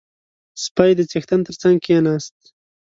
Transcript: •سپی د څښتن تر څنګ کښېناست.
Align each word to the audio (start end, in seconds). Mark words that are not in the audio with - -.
•سپی 0.63 0.91
د 0.97 0.99
څښتن 1.11 1.39
تر 1.47 1.55
څنګ 1.61 1.75
کښېناست. 1.83 2.37